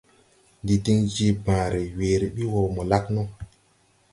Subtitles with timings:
[0.61, 3.21] Ndi din je bããre, weere bi wɔ mo lag no.